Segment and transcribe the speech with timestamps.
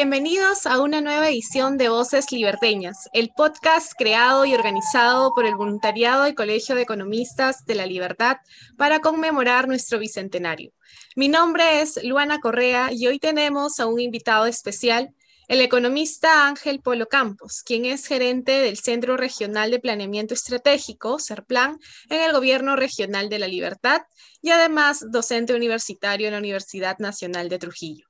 [0.00, 5.56] Bienvenidos a una nueva edición de Voces Liberteñas, el podcast creado y organizado por el
[5.56, 8.36] voluntariado del Colegio de Economistas de la Libertad
[8.76, 10.70] para conmemorar nuestro bicentenario.
[11.16, 15.12] Mi nombre es Luana Correa y hoy tenemos a un invitado especial,
[15.48, 21.80] el economista Ángel Polo Campos, quien es gerente del Centro Regional de Planeamiento Estratégico, CERPLAN,
[22.08, 24.02] en el Gobierno Regional de la Libertad
[24.42, 28.07] y además docente universitario en la Universidad Nacional de Trujillo.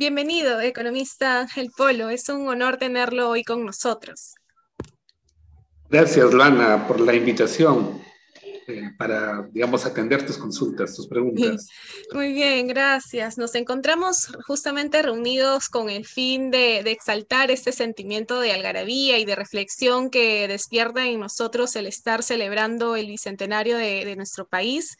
[0.00, 2.08] Bienvenido, economista Ángel Polo.
[2.08, 4.34] Es un honor tenerlo hoy con nosotros.
[5.90, 8.00] Gracias, Lana, por la invitación
[8.66, 11.68] eh, para, digamos, atender tus consultas, tus preguntas.
[12.14, 13.36] Muy bien, gracias.
[13.36, 19.36] Nos encontramos justamente reunidos con el fin de, exaltar este sentimiento de algarabía y de
[19.36, 24.96] reflexión que despierta en nosotros el estar celebrando el bicentenario de, de nuestro país.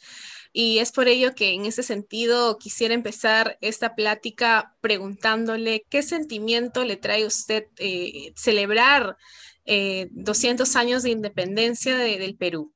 [0.52, 6.84] Y es por ello que en ese sentido quisiera empezar esta plática preguntándole qué sentimiento
[6.84, 9.16] le trae usted eh, celebrar
[9.66, 12.72] 200 eh, años de independencia del Perú.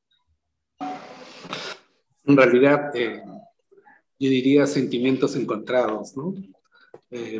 [2.26, 3.20] En realidad, eh,
[4.18, 6.34] yo diría sentimientos encontrados, ¿no?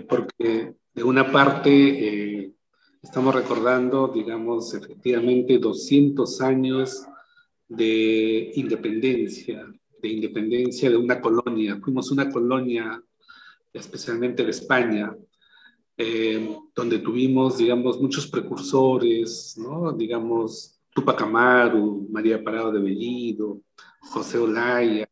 [0.08, 2.54] porque de una parte
[3.02, 7.04] estamos recordando, digamos, efectivamente 200 años
[7.68, 9.66] de independencia,
[10.04, 11.80] de independencia de una colonia.
[11.82, 13.02] Fuimos una colonia,
[13.72, 15.16] especialmente de España,
[15.96, 19.92] eh, donde tuvimos, digamos, muchos precursores, ¿no?
[19.92, 23.62] Digamos, Tupac Amaru, María Parado de Bellido,
[24.00, 25.08] José Olaya,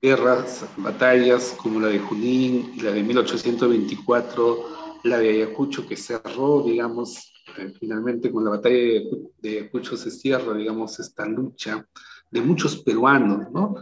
[0.00, 6.62] guerras, batallas como la de Junín y la de 1824, la de Ayacucho que cerró,
[6.62, 9.02] digamos, eh, finalmente con la batalla
[9.40, 11.84] de Ayacucho se cierra, digamos, esta lucha
[12.30, 13.74] de muchos peruanos, ¿no?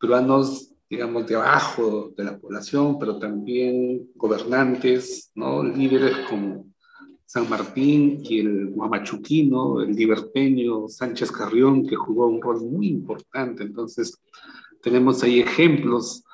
[0.00, 5.62] Peruanos, digamos, de abajo de la población, pero también gobernantes, ¿no?
[5.62, 6.66] líderes como
[7.26, 13.62] San Martín y el guamachuquino, el liberteño Sánchez Carrión, que jugó un rol muy importante.
[13.62, 14.18] Entonces,
[14.82, 16.24] tenemos ahí ejemplos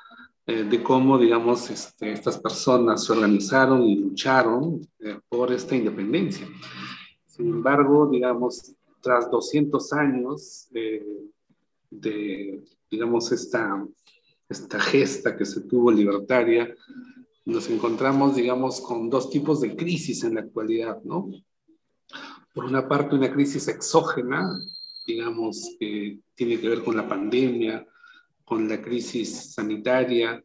[0.47, 6.47] eh, de cómo, digamos, este, estas personas se organizaron y lucharon eh, por esta independencia.
[7.27, 11.05] Sin embargo, digamos, tras 200 años eh,
[11.91, 13.85] de digamos, esta,
[14.49, 16.73] esta gesta que se tuvo libertaria,
[17.45, 21.29] nos encontramos, digamos, con dos tipos de crisis en la actualidad, ¿no?
[22.53, 24.59] Por una parte, una crisis exógena,
[25.05, 27.85] digamos, que tiene que ver con la pandemia,
[28.43, 30.43] con la crisis sanitaria,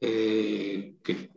[0.00, 1.30] eh, que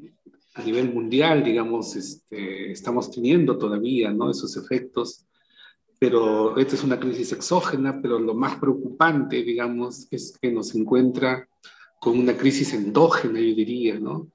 [0.55, 4.31] a nivel mundial, digamos, este, estamos teniendo todavía, ¿no?
[4.31, 5.26] Esos efectos
[5.99, 11.47] pero esta es una crisis exógena, pero lo más preocupante, digamos, es que nos encuentra
[11.99, 14.29] con una crisis endógena, yo diría, ¿no?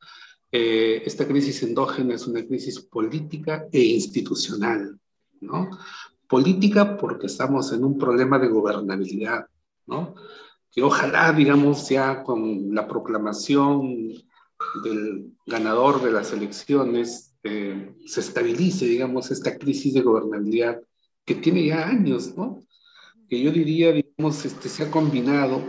[0.50, 4.98] Eh, esta crisis endógena es una crisis política e institucional,
[5.40, 5.70] ¿no?
[6.28, 9.46] Política porque estamos en un problema de gobernabilidad,
[9.86, 10.14] ¿no?
[10.70, 14.12] Que ojalá, digamos, ya con la proclamación
[14.84, 20.80] del ganador de las elecciones eh, se estabilice, digamos, esta crisis de gobernabilidad
[21.24, 22.60] que tiene ya años, ¿no?
[23.28, 25.62] Que yo diría, digamos, este, se ha combinado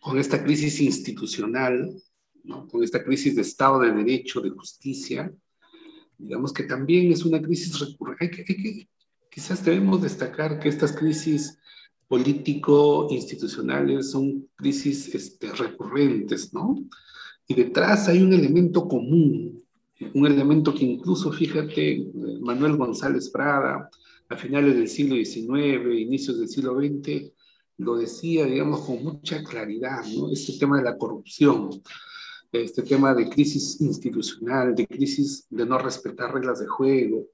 [0.00, 1.90] con esta crisis institucional,
[2.44, 2.66] ¿no?
[2.68, 5.32] con esta crisis de Estado de Derecho, de justicia,
[6.16, 8.44] digamos que también es una crisis recurrente.
[8.44, 8.88] que,
[9.30, 11.58] quizás debemos destacar que estas crisis
[12.08, 16.84] político-institucionales son crisis este, recurrentes, ¿no?
[17.46, 19.62] Y detrás hay un elemento común,
[20.14, 22.04] un elemento que incluso, fíjate,
[22.40, 23.88] Manuel González Prada,
[24.30, 27.32] a finales del siglo XIX, inicios del siglo XX,
[27.78, 30.30] lo decía, digamos, con mucha claridad, ¿no?
[30.30, 31.82] Este tema de la corrupción,
[32.52, 37.26] este tema de crisis institucional, de crisis de no respetar reglas de juego,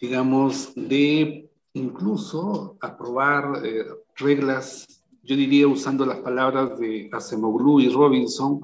[0.00, 3.84] digamos, de incluso aprobar eh,
[4.16, 8.60] reglas, yo diría usando las palabras de Acemoglu y Robinson,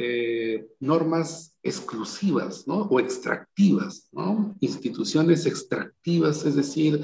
[0.00, 2.82] eh, normas exclusivas ¿no?
[2.82, 4.54] o extractivas, ¿no?
[4.60, 7.02] instituciones extractivas, es decir,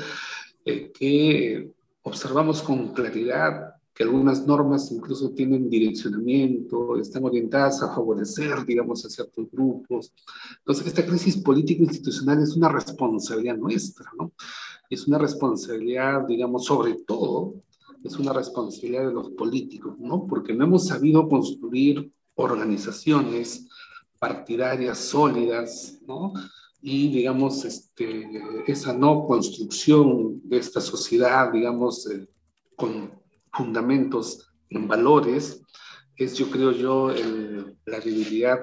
[0.65, 8.65] eh, que observamos con claridad que algunas normas incluso tienen direccionamiento, están orientadas a favorecer,
[8.65, 10.13] digamos, a ciertos grupos.
[10.59, 14.33] Entonces, esta crisis político-institucional es una responsabilidad nuestra, ¿no?
[14.89, 17.55] Es una responsabilidad, digamos, sobre todo,
[18.05, 20.29] es una responsabilidad de los políticos, ¿no?
[20.29, 23.69] Porque no hemos sabido construir organizaciones
[24.19, 26.33] partidarias sólidas, ¿no?
[26.81, 28.29] Y, digamos, este,
[28.67, 32.29] esa no construcción de esta sociedad, digamos, eh,
[32.77, 33.11] con
[33.53, 35.63] fundamentos en valores,
[36.17, 37.11] es, yo creo yo,
[37.87, 38.61] la debilidad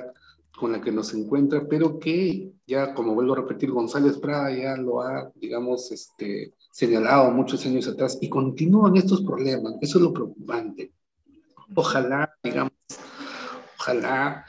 [0.57, 4.77] con la que nos encuentra, pero que ya, como vuelvo a repetir, González Prada ya
[4.77, 9.75] lo ha, digamos, este, señalado muchos años atrás y continúan estos problemas.
[9.81, 10.93] Eso es lo preocupante.
[11.75, 12.71] Ojalá, digamos,
[13.81, 14.45] ojalá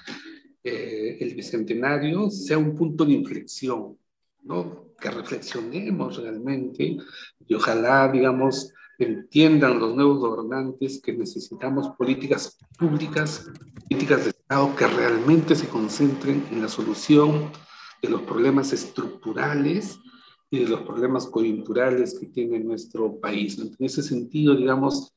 [0.62, 3.96] eh, el bicentenario sea un punto de inflexión,
[4.43, 4.93] ¿no?
[5.00, 6.99] Que reflexionemos realmente
[7.46, 13.50] y ojalá, digamos, entiendan los nuevos gobernantes que necesitamos políticas públicas,
[13.88, 17.50] políticas de Estado que realmente se concentren en la solución
[18.02, 19.99] de los problemas estructurales
[20.50, 23.58] y de los problemas coyunturales que tiene nuestro país.
[23.58, 25.14] En ese sentido, digamos,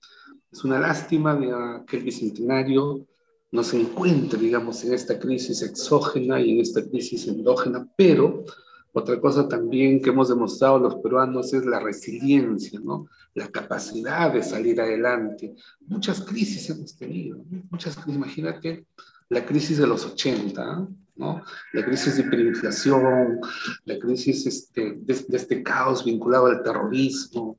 [0.51, 3.05] es una lástima que el Bicentenario
[3.55, 8.43] no se encuentre, digamos, en esta crisis exógena y en esta crisis endógena, pero
[8.91, 13.07] otra cosa también que hemos demostrado los peruanos es la resiliencia, ¿no?
[13.33, 15.53] La capacidad de salir adelante.
[15.87, 17.97] Muchas crisis hemos tenido, muchas.
[18.07, 18.85] Imagínate
[19.29, 21.41] la crisis de los 80, ¿no?
[21.73, 23.39] La crisis de hiperinflación,
[23.85, 27.57] la crisis este, de, de este caos vinculado al terrorismo,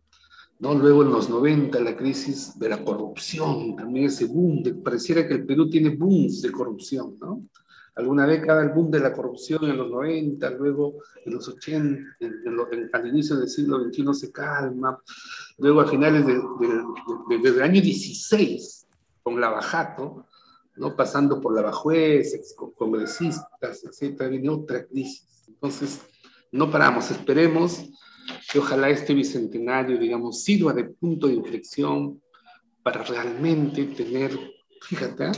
[0.59, 0.75] ¿no?
[0.75, 5.47] Luego en los 90 la crisis de la corrupción, también ese boom, pareciera que el
[5.47, 7.45] Perú tiene booms de corrupción, ¿no?
[7.95, 12.19] Alguna década el boom de la corrupción en los 90, luego en los 80,
[12.93, 15.01] al inicio del siglo XXI se calma,
[15.57, 16.43] luego a finales del
[17.43, 18.87] de, año 16,
[19.23, 20.27] con la Bajato,
[20.77, 20.95] ¿no?
[20.95, 25.45] pasando por la Bajuez, congresistas, etc., viene otra crisis.
[25.49, 26.03] Entonces,
[26.53, 27.89] no paramos, esperemos
[28.51, 32.21] que ojalá este bicentenario, digamos, sirva de punto de inflexión
[32.83, 34.39] para realmente tener,
[34.81, 35.33] fíjate, ¿ah?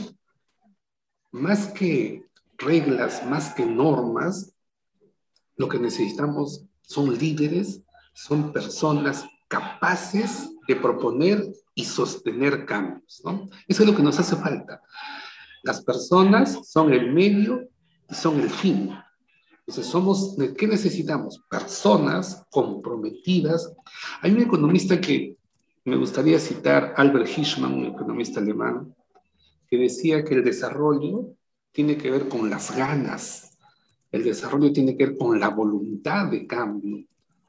[1.31, 2.25] más que
[2.57, 4.55] reglas, más que normas,
[5.57, 7.83] lo que necesitamos son líderes,
[8.15, 11.43] son personas capaces de proponer
[11.75, 13.49] y sostener cambios, ¿no?
[13.67, 14.83] Eso es lo que nos hace falta.
[15.63, 17.69] Las personas son el medio
[18.09, 18.95] y son el fin.
[19.69, 21.43] Entonces, somos, ¿qué necesitamos?
[21.51, 23.71] Personas comprometidas.
[24.23, 25.37] Hay un economista que
[25.85, 28.95] me gustaría citar, Albert Hirschman, un economista alemán,
[29.69, 31.35] que decía que el desarrollo
[31.71, 33.59] tiene que ver con las ganas,
[34.11, 37.05] el desarrollo tiene que ver con la voluntad de cambio,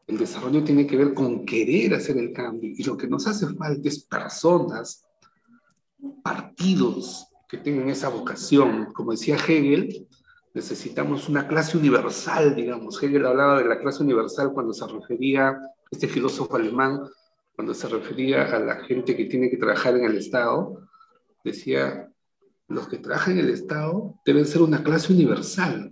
[0.06, 2.74] el desarrollo tiene que ver con querer hacer el cambio.
[2.76, 5.06] Y lo que nos hace falta es personas,
[6.22, 8.90] partidos que tengan esa vocación.
[8.94, 10.06] Como decía Hegel,
[10.60, 13.02] necesitamos una clase universal, digamos.
[13.02, 15.58] Hegel hablaba de la clase universal cuando se refería,
[15.90, 17.00] este filósofo alemán,
[17.56, 20.82] cuando se refería a la gente que tiene que trabajar en el Estado,
[21.46, 22.12] decía,
[22.68, 25.90] los que trabajan en el Estado deben ser una clase universal,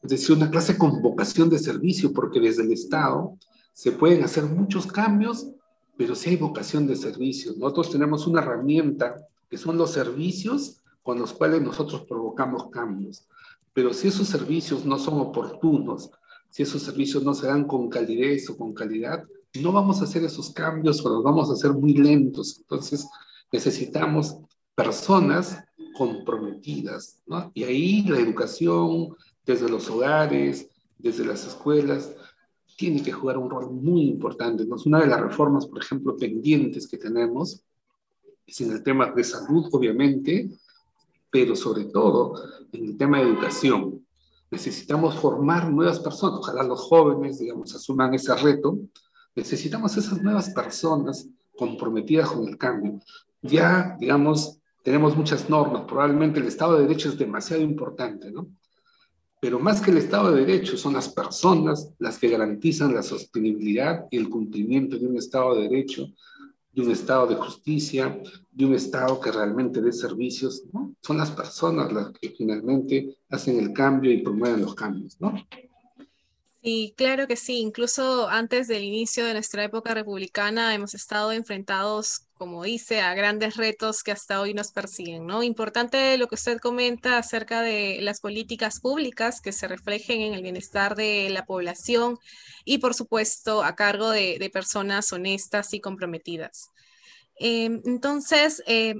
[0.00, 3.36] es decir, una clase con vocación de servicio, porque desde el Estado
[3.72, 5.50] se pueden hacer muchos cambios,
[5.96, 7.52] pero si hay vocación de servicio.
[7.56, 9.16] Nosotros tenemos una herramienta
[9.50, 13.26] que son los servicios con los cuales nosotros provocamos cambios.
[13.72, 16.10] Pero si esos servicios no son oportunos,
[16.50, 19.24] si esos servicios no se dan con calidez o con calidad,
[19.60, 22.58] no vamos a hacer esos cambios o los vamos a hacer muy lentos.
[22.58, 23.08] Entonces,
[23.52, 24.38] necesitamos
[24.74, 25.58] personas
[25.96, 27.50] comprometidas, ¿no?
[27.54, 32.14] Y ahí la educación, desde los hogares, desde las escuelas,
[32.76, 34.64] tiene que jugar un rol muy importante.
[34.64, 34.76] ¿no?
[34.86, 37.64] Una de las reformas, por ejemplo, pendientes que tenemos
[38.46, 40.48] es en el tema de salud, obviamente,
[41.30, 42.34] pero sobre todo
[42.72, 44.04] en el tema de educación.
[44.50, 48.78] Necesitamos formar nuevas personas, ojalá los jóvenes, digamos, asuman ese reto.
[49.34, 53.00] Necesitamos esas nuevas personas comprometidas con el cambio.
[53.42, 58.48] Ya, digamos, tenemos muchas normas, probablemente el Estado de Derecho es demasiado importante, ¿no?
[59.40, 64.06] Pero más que el Estado de Derecho, son las personas las que garantizan la sostenibilidad
[64.10, 66.08] y el cumplimiento de un Estado de Derecho
[66.78, 70.62] de un Estado de justicia, de un Estado que realmente dé servicios.
[71.02, 75.34] Son las personas las que finalmente hacen el cambio y promueven los cambios, ¿no?
[76.68, 77.60] Sí, claro que sí.
[77.60, 83.56] Incluso antes del inicio de nuestra época republicana hemos estado enfrentados, como dice, a grandes
[83.56, 85.42] retos que hasta hoy nos persiguen, ¿no?
[85.42, 90.42] Importante lo que usted comenta acerca de las políticas públicas que se reflejen en el
[90.42, 92.18] bienestar de la población
[92.66, 96.68] y, por supuesto, a cargo de, personas honestas y comprometidas.
[97.36, 98.94] Em, entonces, eh,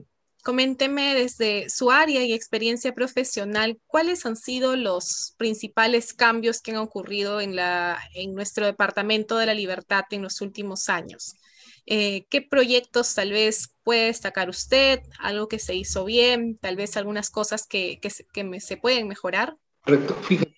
[0.44, 6.78] Coménteme desde su área y experiencia profesional, ¿cuáles han sido los principales cambios que han
[6.78, 11.36] ocurrido en, la, en nuestro Departamento de la Libertad en los últimos años?
[11.86, 15.00] Eh, ¿Qué proyectos tal vez puede destacar usted?
[15.18, 16.58] ¿Algo que se hizo bien?
[16.58, 18.10] ¿Tal vez algunas cosas que, que,
[18.60, 19.56] se pueden mejorar?
[20.22, 20.54] Fíjate,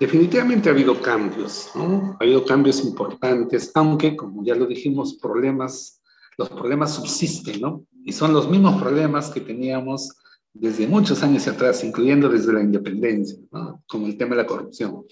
[0.00, 2.16] definitivamente ha habido cambios, ¿no?
[2.18, 6.01] Ha habido cambios importantes, aunque, como ya lo dijimos, problemas,
[6.38, 7.86] los problemas subsisten, ¿no?
[8.04, 10.10] Y son los mismos problemas que teníamos
[10.52, 13.82] desde muchos años atrás, incluyendo desde la independencia, ¿no?
[13.86, 15.04] como el tema de la corrupción.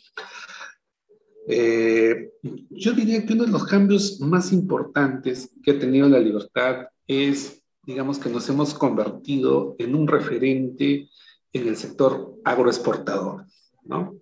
[1.48, 2.30] Eh,
[2.70, 7.62] yo diría que uno de los cambios más importantes que ha tenido la libertad es,
[7.82, 11.08] digamos, que nos hemos convertido en un referente
[11.52, 13.46] en el sector agroexportador,
[13.84, 14.16] ¿no?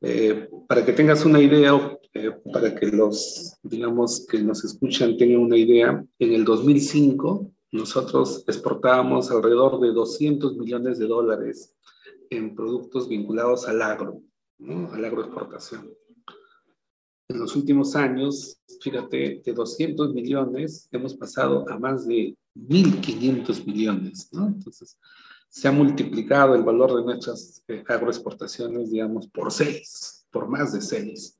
[0.00, 1.72] Eh, para que tengas una idea,
[2.14, 8.44] eh, para que los, digamos, que nos escuchan tengan una idea, en el 2005 nosotros
[8.46, 11.74] exportábamos alrededor de 200 millones de dólares
[12.30, 14.22] en productos vinculados al agro,
[14.58, 14.92] ¿no?
[14.92, 15.90] a la agroexportación.
[17.28, 24.28] En los últimos años, fíjate, de 200 millones hemos pasado a más de 1.500 millones.
[24.30, 24.46] ¿no?
[24.46, 24.98] Entonces,
[25.48, 30.80] se ha multiplicado el valor de nuestras eh, agroexportaciones, digamos, por seis, por más de
[30.80, 31.38] seis.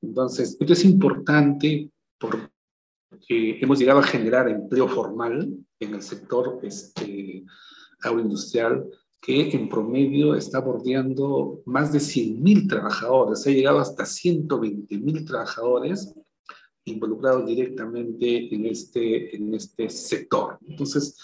[0.00, 2.50] Entonces, esto es importante por,
[3.26, 7.44] que hemos llegado a generar empleo formal en el sector este,
[8.00, 8.86] agroindustrial
[9.20, 16.14] que en promedio está bordeando más de 100.000 trabajadores, ha llegado hasta 120.000 trabajadores
[16.84, 20.58] involucrados directamente en este, en este sector.
[20.66, 21.18] Entonces,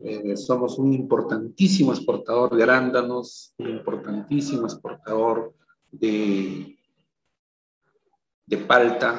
[0.00, 5.54] eh, somos un importantísimo exportador de arándanos, un importantísimo exportador
[5.90, 6.73] de,
[8.46, 9.18] de palta,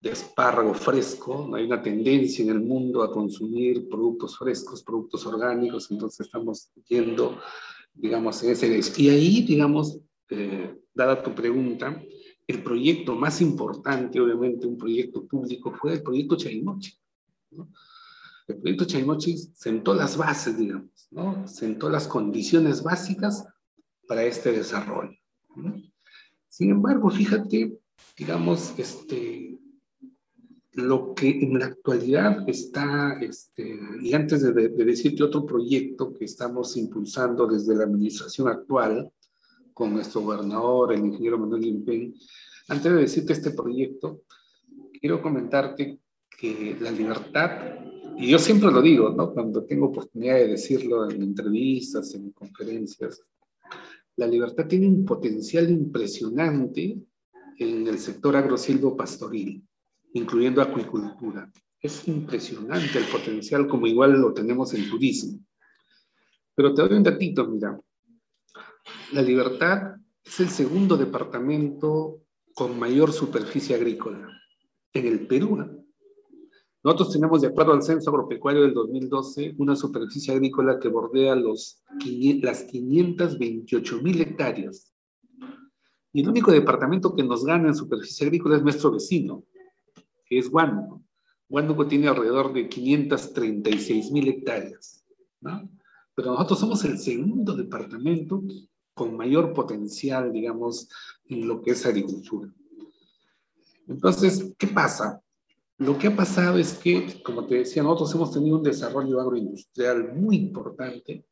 [0.00, 5.90] de espárrago fresco, hay una tendencia en el mundo a consumir productos frescos, productos orgánicos,
[5.90, 7.38] entonces estamos yendo,
[7.92, 8.80] digamos, en ese...
[9.02, 9.98] Y ahí, digamos,
[10.30, 12.00] eh, dada tu pregunta,
[12.46, 16.92] el proyecto más importante, obviamente un proyecto público, fue el proyecto Chaimochi.
[18.46, 21.46] El proyecto Chaimochi sentó las bases, digamos, ¿no?
[21.46, 23.46] sentó las condiciones básicas
[24.06, 25.16] para este desarrollo.
[26.48, 27.78] Sin embargo, fíjate,
[28.16, 29.58] digamos, este,
[30.72, 36.24] lo que en la actualidad está, este, y antes de, de, decirte otro proyecto que
[36.24, 39.10] estamos impulsando desde la administración actual,
[39.74, 42.14] con nuestro gobernador, el ingeniero Manuel Limpen,
[42.68, 44.22] antes de decirte este proyecto,
[45.00, 47.78] quiero comentarte que la libertad,
[48.16, 49.32] y yo siempre lo digo, ¿no?
[49.32, 53.22] cuando tengo oportunidad de decirlo en entrevistas, en conferencias,
[54.16, 56.98] la libertad tiene un potencial impresionante
[57.58, 59.68] en el sector agrosilvo pastoril
[60.12, 61.50] incluyendo acuicultura.
[61.80, 65.38] Es impresionante el potencial, como igual lo tenemos en turismo.
[66.54, 67.78] Pero te doy un datito, mira.
[69.12, 72.22] La Libertad es el segundo departamento
[72.54, 74.28] con mayor superficie agrícola
[74.92, 75.84] en el Perú.
[76.82, 81.84] Nosotros tenemos, de acuerdo al Censo Agropecuario del 2012, una superficie agrícola que bordea los,
[82.42, 84.92] las 528 mil hectáreas.
[86.12, 89.44] Y el único departamento que nos gana en superficie agrícola es nuestro vecino,
[90.24, 91.02] que es Huánuco.
[91.48, 95.04] Huánuco tiene alrededor de 536 mil hectáreas,
[95.40, 95.68] ¿no?
[96.14, 98.42] Pero nosotros somos el segundo departamento
[98.94, 100.88] con mayor potencial, digamos,
[101.28, 102.52] en lo que es agricultura.
[103.86, 105.22] Entonces, ¿qué pasa?
[105.78, 110.12] Lo que ha pasado es que, como te decía, nosotros hemos tenido un desarrollo agroindustrial
[110.14, 111.24] muy importante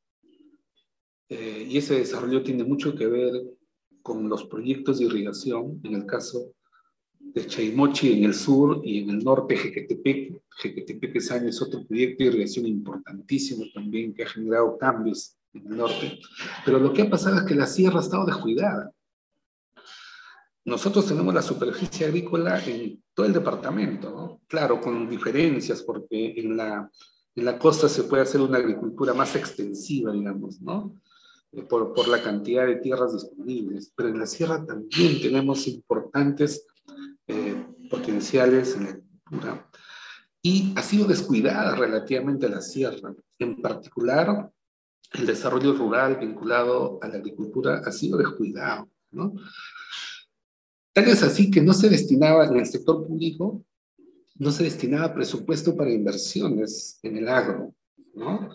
[1.28, 3.32] eh, y ese desarrollo tiene mucho que ver
[4.06, 6.52] con los proyectos de irrigación, en el caso
[7.18, 10.40] de Chaimochi en el sur y en el norte Jequetepec.
[10.58, 16.20] Jequetepec es otro proyecto de irrigación importantísimo también que ha generado cambios en el norte.
[16.64, 18.92] Pero lo que ha pasado es que la sierra ha estado descuidada.
[20.64, 24.40] Nosotros tenemos la superficie agrícola en todo el departamento, ¿no?
[24.46, 26.88] Claro, con diferencias, porque en la,
[27.34, 30.94] en la costa se puede hacer una agricultura más extensiva, digamos, ¿no?
[31.68, 36.66] Por, por la cantidad de tierras disponibles, pero en la sierra también tenemos importantes
[37.26, 39.70] eh, potenciales en la agricultura
[40.46, 43.12] y ha sido descuidada relativamente la sierra.
[43.38, 44.48] En particular,
[45.14, 48.88] el desarrollo rural vinculado a la agricultura ha sido descuidado.
[49.10, 49.34] ¿no?
[50.92, 53.64] Tal es así que no se destinaba en el sector público,
[54.36, 57.74] no se destinaba presupuesto para inversiones en el agro.
[58.14, 58.50] ¿no?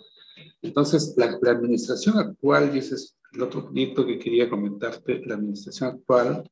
[0.60, 5.34] Entonces, la, la administración actual, y ese es el otro proyecto que quería comentarte, la
[5.34, 6.50] administración actual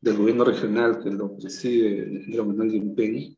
[0.00, 3.36] del gobierno regional que lo preside el Manuel Limpen,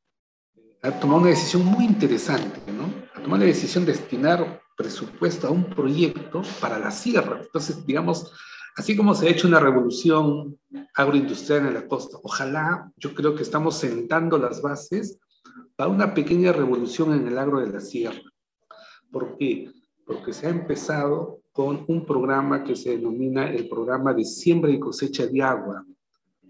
[0.82, 2.92] ha tomado una decisión muy interesante, ¿no?
[3.14, 7.40] Ha tomado la decisión de destinar presupuesto a un proyecto para la sierra.
[7.40, 8.32] Entonces, digamos,
[8.76, 10.58] así como se ha hecho una revolución
[10.94, 15.18] agroindustrial en la costa, ojalá, yo creo que estamos sentando las bases
[15.76, 18.22] para una pequeña revolución en el agro de la sierra.
[19.10, 19.70] ¿Por qué?
[20.06, 24.78] Porque se ha empezado con un programa que se denomina el programa de siembra y
[24.78, 25.86] cosecha de agua.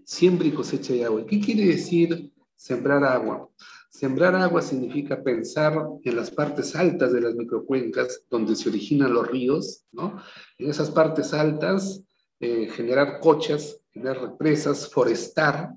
[0.03, 1.25] Siembra y cosecha de agua.
[1.25, 3.49] ¿Qué quiere decir sembrar agua?
[3.89, 9.25] Sembrar agua significa pensar en las partes altas de las microcuencas donde se originan los
[9.27, 10.21] ríos, ¿no?
[10.57, 12.03] En esas partes altas,
[12.41, 15.69] eh, generar cochas, generar represas, forestar,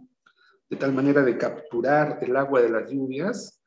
[0.69, 3.61] de tal manera de capturar el agua de las lluvias.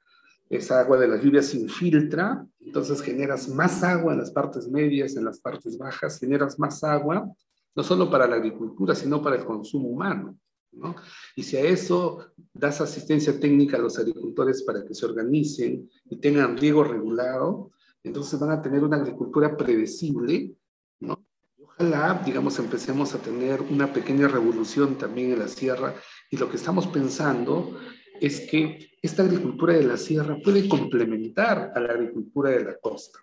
[0.51, 5.15] Esa agua de las lluvias se infiltra, entonces generas más agua en las partes medias,
[5.15, 7.25] en las partes bajas, generas más agua,
[7.73, 10.37] no solo para la agricultura, sino para el consumo humano.
[10.73, 10.93] ¿no?
[11.37, 16.17] Y si a eso das asistencia técnica a los agricultores para que se organicen y
[16.17, 17.71] tengan riego regulado,
[18.03, 20.53] entonces van a tener una agricultura predecible,
[20.99, 21.25] ¿no?
[21.63, 25.95] Ojalá, digamos, empecemos a tener una pequeña revolución también en la sierra
[26.29, 27.77] y lo que estamos pensando
[28.21, 33.19] es que esta agricultura de la sierra puede complementar a la agricultura de la costa.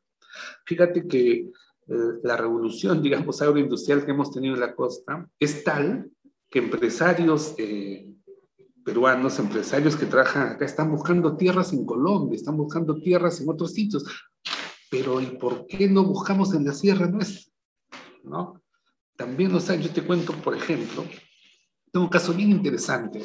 [0.67, 1.51] Fíjate que eh,
[2.25, 6.11] la revolución, digamos, agroindustrial que hemos tenido en la costa es tal
[6.51, 8.13] que empresarios eh,
[8.85, 13.73] peruanos, empresarios que trabajan acá, están buscando tierras en Colombia, están buscando tierras en otros
[13.73, 14.05] sitios.
[14.91, 17.53] Pero ¿y por qué no buscamos en la sierra nuestra?
[18.25, 18.61] ¿No?
[19.15, 21.05] También, o sea, yo te cuento, por ejemplo,
[21.93, 23.23] tengo un caso bien interesante.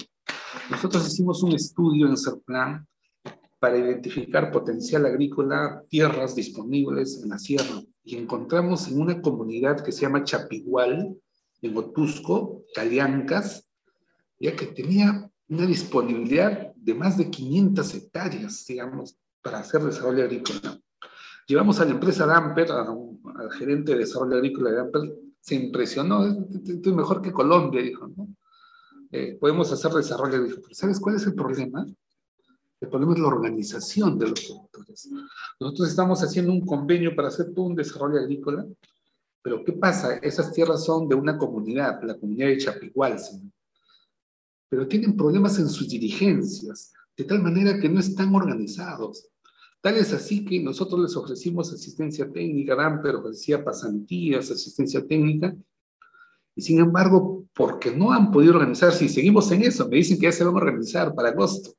[0.69, 2.87] Nosotros hicimos un estudio en Serplan
[3.59, 9.91] para identificar potencial agrícola, tierras disponibles en la sierra, y encontramos en una comunidad que
[9.91, 11.15] se llama Chapigual,
[11.61, 13.67] en Otusco, Caliancas,
[14.39, 20.77] ya que tenía una disponibilidad de más de 500 hectáreas, digamos, para hacer desarrollo agrícola.
[21.47, 26.93] Llevamos a la empresa Damper, al gerente de desarrollo agrícola de Damper, se impresionó, esto
[26.93, 28.27] mejor que Colombia, dijo, ¿no?
[29.15, 30.67] Eh, podemos hacer desarrollo agrícola.
[30.71, 31.85] ¿Sabes cuál es el problema?
[32.81, 35.07] El problema es la organización de los productores.
[35.59, 38.65] Nosotros estamos haciendo un convenio para hacer todo un desarrollo agrícola,
[39.43, 40.15] pero ¿qué pasa?
[40.15, 43.17] Esas tierras son de una comunidad, la comunidad de Chapigual,
[44.67, 49.29] pero tienen problemas en sus dirigencias, de tal manera que no están organizados.
[49.79, 55.55] Tal es así que nosotros les ofrecimos asistencia técnica, Damper ofrecía pasantías, asistencia técnica,
[56.55, 60.25] y sin embargo, porque no han podido organizarse y seguimos en eso, me dicen que
[60.25, 61.73] ya se van a organizar para agosto,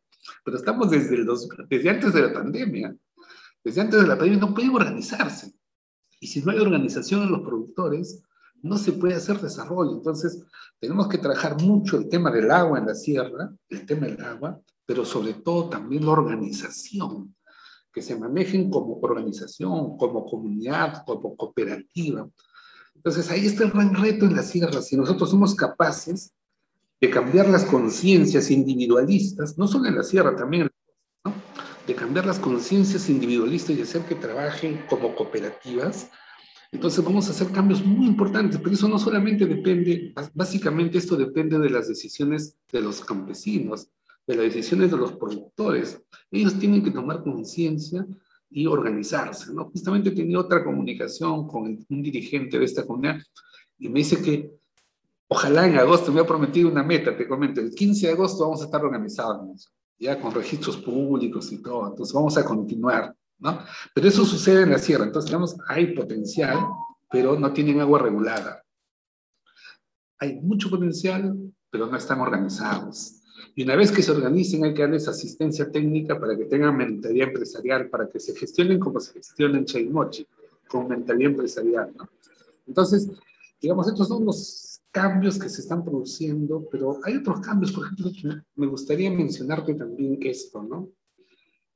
[0.45, 1.27] pero estamos desde, el
[1.69, 2.97] desde antes de la pandemia.
[3.63, 5.53] Desde antes de la pandemia no pueden organizarse.
[6.21, 8.23] Y si no hay organización en los productores,
[8.63, 9.93] no se puede hacer desarrollo.
[9.93, 10.43] Entonces,
[10.81, 14.61] tenemos que trabajar mucho el tema del agua en la sierra, el tema del agua,
[14.87, 17.35] pero sobre todo también la organización,
[17.93, 22.29] que se manejen como organización, como comunidad, como cooperativa.
[23.05, 24.81] Entonces ahí está el gran reto en la sierra.
[24.81, 26.33] Si nosotros somos capaces
[26.99, 30.71] de cambiar las conciencias individualistas, no solo en la sierra, también
[31.23, 31.35] ¿no?
[31.87, 36.11] de cambiar las conciencias individualistas y hacer que trabajen como cooperativas,
[36.73, 41.59] entonces vamos a hacer cambios muy importantes, pero eso no solamente depende, básicamente esto depende
[41.59, 43.91] de las decisiones de los campesinos,
[44.27, 46.03] de las decisiones de los productores.
[46.31, 48.07] Ellos tienen que tomar conciencia
[48.51, 49.71] y organizarse, ¿no?
[49.71, 53.19] Justamente tenía otra comunicación con un dirigente de esta comunidad
[53.79, 54.51] y me dice que
[55.29, 58.63] ojalá en agosto, me ha prometido una meta, te comento, el 15 de agosto vamos
[58.63, 63.59] a estar organizados, ya con registros públicos y todo, entonces vamos a continuar, ¿no?
[63.95, 66.59] Pero eso sucede en la sierra, entonces digamos, hay potencial,
[67.11, 68.63] pero no tienen agua regulada.
[70.19, 71.37] Hay mucho potencial,
[71.71, 73.24] pero no están organizados.
[73.57, 77.29] Y una vez que se organicen, hay que darles asistencia técnica para que tengan mentalidad
[77.29, 80.27] empresarial, para que se gestionen como se gestiona en Chaimochi,
[80.67, 81.93] con mentalidad empresarial.
[81.97, 82.09] ¿no?
[82.67, 83.09] Entonces,
[83.61, 88.11] digamos, estos son los cambios que se están produciendo, pero hay otros cambios, por ejemplo,
[88.57, 90.91] me gustaría mencionarte también esto, ¿no?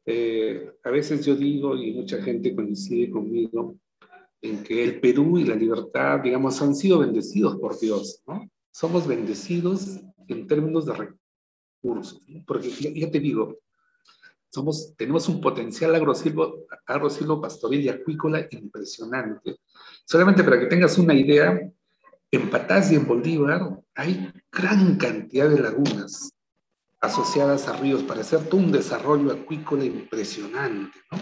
[0.07, 3.77] Eh, a veces yo digo, y mucha gente coincide conmigo,
[4.41, 8.49] en que el Perú y la libertad, digamos, han sido bendecidos por Dios, ¿no?
[8.71, 10.93] Somos bendecidos en términos de
[12.47, 13.59] porque ya, te digo,
[14.51, 19.61] somos, tenemos un potencial agrosilvo, agrosilvo pastoril y acuícola impresionante.
[20.05, 21.61] Solamente para que tengas una idea,
[22.31, 26.31] en Patás y en Bolívar hay gran cantidad de lagunas
[27.01, 31.19] asociadas a ríos para hacer todo un desarrollo acuícola impresionante, ¿no?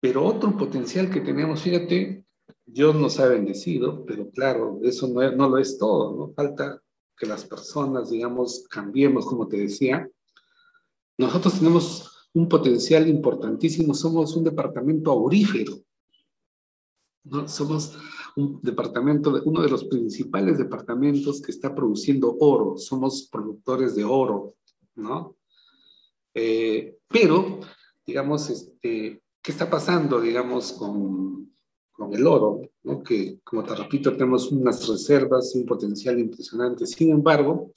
[0.00, 2.24] Pero otro potencial que tenemos, fíjate,
[2.64, 6.34] Dios nos ha bendecido, pero claro, eso no, no lo es todo, ¿no?
[6.34, 6.80] Falta
[7.20, 10.10] que las personas, digamos, cambiemos, como te decía,
[11.18, 15.74] nosotros tenemos un potencial importantísimo, somos un departamento aurífero,
[17.24, 17.46] ¿no?
[17.46, 17.98] somos
[18.36, 24.54] un departamento, uno de los principales departamentos que está produciendo oro, somos productores de oro,
[24.94, 25.36] ¿no?
[26.32, 27.60] Eh, pero,
[28.06, 31.49] digamos, este, ¿qué está pasando, digamos, con,
[32.00, 32.62] con el oro,
[33.04, 36.86] que como te repito, tenemos unas reservas y un potencial impresionante.
[36.86, 37.72] Sin embargo,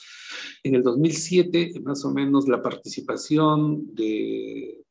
[0.64, 4.82] en el 2007, más o menos, la participación de,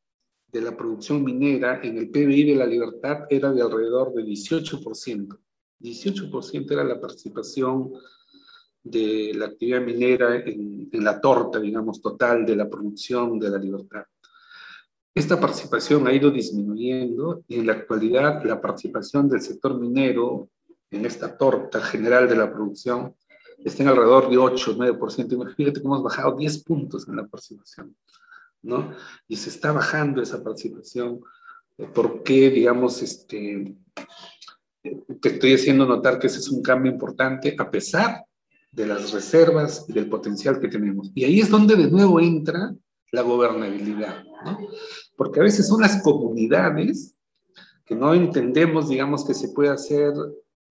[0.52, 5.38] la producción minera en el PBI de la libertad era de alrededor de 18%.
[5.80, 7.90] 18% era la participación
[8.82, 14.04] de la actividad minera en, la torta, digamos, total de la producción de la libertad.
[15.14, 20.48] Esta participación ha ido disminuyendo y en la actualidad la participación del sector minero
[20.90, 23.14] en esta torta general de la producción
[23.64, 25.54] está en alrededor de 8, 9%.
[25.54, 27.94] Fíjate cómo hemos bajado 10 puntos en la participación,
[28.62, 28.92] ¿no?
[29.28, 31.20] Y se está bajando esa participación
[31.94, 33.74] porque, digamos, este,
[35.20, 38.24] te estoy haciendo notar que ese es un cambio importante a pesar
[38.70, 41.10] de las reservas y del potencial que tenemos.
[41.14, 42.74] Y ahí es donde de nuevo entra
[43.12, 44.58] la gobernabilidad, ¿no?
[45.16, 47.14] Porque a veces son las comunidades
[47.84, 50.12] que no entendemos, digamos, que se puede hacer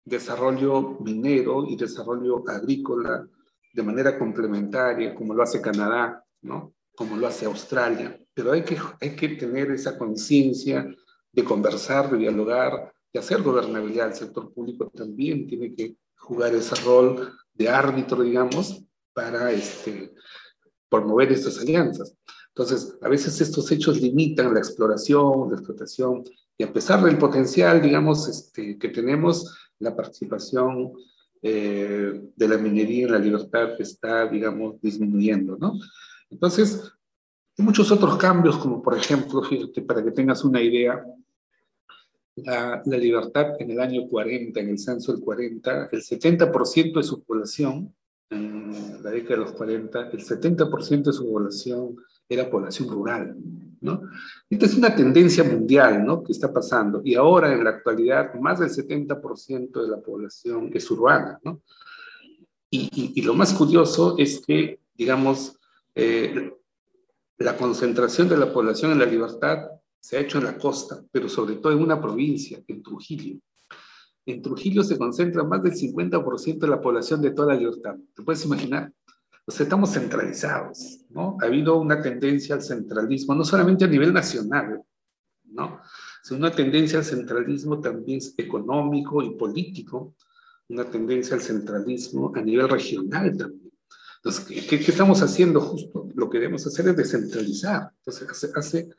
[0.03, 3.27] desarrollo minero y desarrollo agrícola
[3.73, 6.73] de manera complementaria, como lo hace Canadá, ¿no?
[6.95, 8.19] Como lo hace Australia.
[8.33, 10.85] Pero hay que, hay que tener esa conciencia
[11.31, 14.07] de conversar, de dialogar, de hacer gobernabilidad.
[14.07, 20.13] El sector público también tiene que jugar ese rol de árbitro, digamos, para este,
[20.91, 22.15] promover estas alianzas.
[22.49, 26.23] Entonces, a veces estos hechos limitan la exploración, la explotación,
[26.57, 30.91] y a pesar del potencial, digamos, este, que tenemos, la participación
[31.41, 35.73] eh, de la minería en la libertad está, digamos, disminuyendo, ¿no?
[36.29, 36.91] Entonces,
[37.57, 41.03] hay muchos otros cambios, como por ejemplo, fíjate, para que tengas una idea,
[42.35, 47.03] la, la, libertad en el año 40, en el censo del 40, el 70% de
[47.03, 47.93] su población,
[48.31, 51.95] en la década de los 40, el 70% de su población
[52.27, 53.35] era población rural,
[53.81, 54.01] ¿no?
[54.49, 56.23] Esta es una tendencia mundial, ¿no?
[56.23, 57.01] Que está pasando.
[57.03, 61.61] Y ahora, en la actualidad, más del 70% de la población es urbana, ¿no?
[62.69, 65.59] Y, y, y, lo más curioso es que, digamos,
[65.93, 66.53] eh,
[67.37, 69.67] la concentración de la población en la libertad
[69.99, 73.39] se ha hecho en la costa, pero sobre todo en una provincia, en Trujillo.
[74.25, 77.95] En Trujillo se concentra más del 50% de la población de toda la libertad.
[78.15, 78.93] ¿Te puedes imaginar?
[79.45, 81.37] O sea, estamos centralizados, ¿no?
[81.41, 84.83] Ha habido una tendencia al centralismo, no solamente a nivel nacional,
[85.45, 85.81] ¿no?
[86.23, 90.15] Sino una tendencia al centralismo también económico y político,
[90.69, 93.71] una tendencia al centralismo a nivel regional también.
[94.17, 96.07] Entonces, ¿qué, qué estamos haciendo justo?
[96.13, 97.91] Lo que debemos hacer es descentralizar.
[97.97, 98.89] Entonces, hace, hace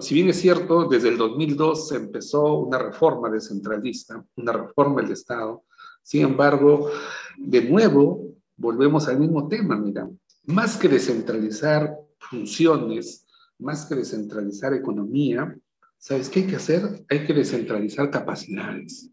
[0.00, 5.12] Si bien es cierto, desde el 2002 se empezó una reforma descentralista, una reforma del
[5.12, 5.64] Estado,
[6.02, 6.90] sin embargo,
[7.36, 10.08] de nuevo, volvemos al mismo tema, mira,
[10.44, 13.26] más que descentralizar funciones,
[13.58, 15.56] más que descentralizar economía,
[15.98, 17.04] ¿sabes qué hay que hacer?
[17.08, 19.10] Hay que descentralizar capacidades.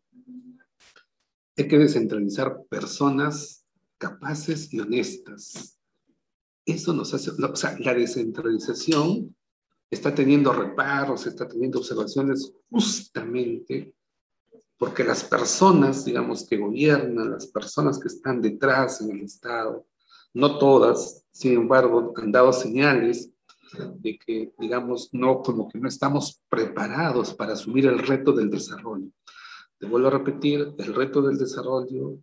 [1.58, 3.65] Hay que descentralizar personas
[3.97, 5.80] capaces y honestas.
[6.65, 9.36] Eso nos hace, o sea, la descentralización
[9.95, 13.95] está teniendo reparos, está teniendo observaciones justamente
[14.77, 19.86] porque las personas, digamos, que gobiernan, las personas que están detrás en el Estado,
[20.34, 23.31] no todas, sin embargo, han dado señales
[23.99, 29.08] de que, digamos, no, como que no estamos preparados para asumir el reto del desarrollo.
[29.79, 32.17] Te vuelvo a repetir, el reto del desarrollo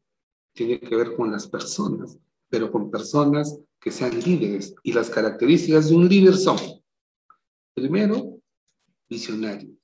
[0.54, 4.74] tiene que ver con las personas, pero con personas que sean líderes.
[4.82, 6.58] Y las características de un líder son,
[7.74, 8.40] primero,
[9.08, 9.82] visionario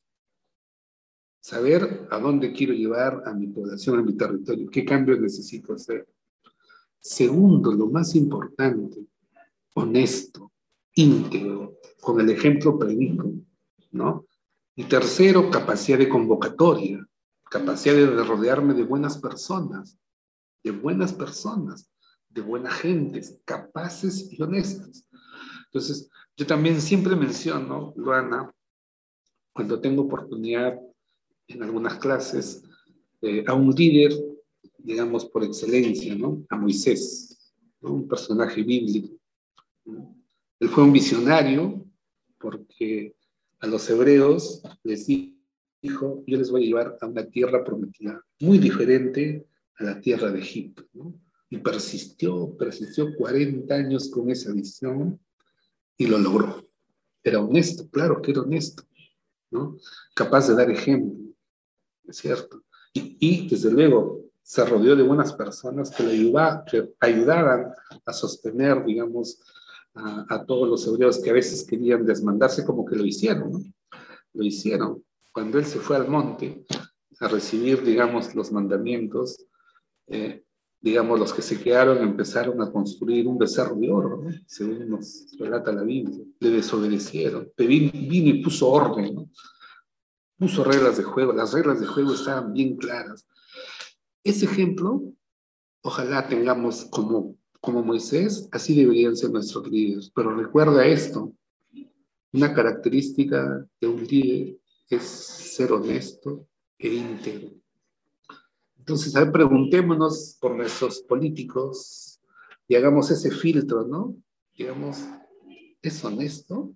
[1.49, 6.07] saber a dónde quiero llevar a mi población, a mi territorio, qué cambios necesito hacer.
[7.01, 9.07] Segundo, lo más importante,
[9.73, 10.53] honesto,
[10.95, 13.33] íntegro, con el ejemplo predico,
[13.93, 14.27] ¿no?
[14.77, 17.03] Y tercero, capacidad de convocatoria,
[17.51, 19.99] capacidad de rodearme de buenas personas,
[20.63, 21.89] de buenas personas,
[22.29, 25.07] de buena gente, capaces y honestas.
[25.67, 28.55] Entonces, yo también siempre menciono, Luana,
[29.53, 30.79] cuando tengo oportunidad
[31.49, 32.63] en algunas clases
[33.21, 34.13] eh, a un líder,
[34.79, 36.17] digamos, por excelencia.
[36.49, 39.19] A Moisés, un personaje bíblico.
[40.61, 41.85] Él fue un visionario
[42.39, 43.17] porque
[43.59, 48.59] a los hebreos les dijo, yo les voy a llevar a una tierra prometida, muy
[48.59, 50.85] diferente a la tierra de Egipto.
[51.51, 55.19] Y persistió, persistió 40 años con esa visión
[55.99, 56.67] y lo logró.
[57.23, 58.85] Era honesto, claro que era honesto,
[59.51, 59.77] ¿no?
[60.15, 61.29] Capaz de dar ejemplo
[62.09, 62.63] es cierto.
[62.93, 67.71] Y, desde luego se rodeó de buenas personas que le ayudaban, que ayudaran
[68.05, 69.41] a sostener, digamos,
[69.95, 73.61] a, todos los hebreos que a veces querían desmandarse como que lo hicieron, ¿no?
[74.33, 75.05] Lo hicieron.
[75.33, 76.65] Cuando él se fue al monte,
[77.21, 79.45] a recibir, digamos, los mandamientos,
[80.07, 80.45] eh,
[80.89, 85.73] digamos, los que se quedaron empezaron a construir un becerro de oro, según nos relata
[85.73, 86.25] la Biblia.
[86.41, 87.51] Le desobedecieron.
[87.57, 89.31] Vino, vino y puso orden, ¿no?
[90.39, 91.33] puso reglas de juego.
[91.33, 93.27] Las reglas de juego estaban bien claras.
[94.25, 95.03] Ese ejemplo,
[95.83, 100.11] ojalá tengamos como, como Moisés, así deberían ser nuestros líderes.
[100.15, 101.33] Pero recuerda esto,
[102.33, 104.57] una característica de un líder
[104.89, 106.47] es ser honesto
[106.79, 107.51] e íntegro.
[108.89, 112.19] Entonces, a ver, preguntémonos por nuestros políticos
[112.67, 114.17] y hagamos ese filtro, ¿no?
[114.57, 115.05] Digamos,
[115.83, 116.73] ¿es honesto?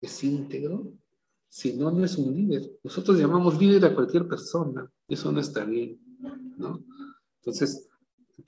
[0.00, 0.94] ¿Es íntegro?
[1.50, 2.62] Si no, no es un líder.
[2.82, 4.90] Nosotros llamamos líder a cualquier persona.
[5.06, 6.00] Eso no está bien,
[6.56, 6.82] ¿no?
[7.42, 7.86] Entonces,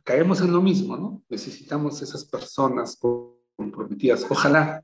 [0.02, 1.22] caemos en lo mismo, ¿no?
[1.28, 2.98] Necesitamos esas personas
[3.54, 4.24] comprometidas.
[4.30, 4.82] Ojalá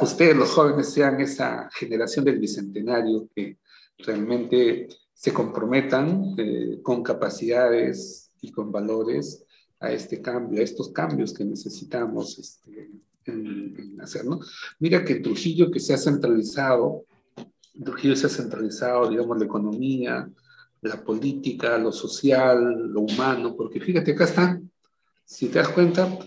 [0.00, 3.58] ustedes, los jóvenes, sean esa generación del bicentenario que
[3.98, 4.86] realmente
[5.22, 9.44] se comprometan eh, con capacidades y con valores
[9.78, 12.90] a este cambio, a estos cambios que necesitamos este,
[14.00, 14.24] hacer.
[14.80, 17.04] Mira que Trujillo que se ha centralizado,
[17.84, 20.28] Trujillo se ha centralizado, digamos, la economía,
[20.80, 24.72] la política, lo social, lo humano, porque fíjate, acá están,
[25.24, 26.18] si te das cuenta,